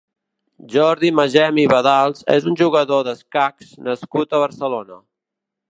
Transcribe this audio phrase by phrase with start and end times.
[0.75, 4.99] Jordi Magem i Badals és un jugador d'escacs nascut a Barcelona.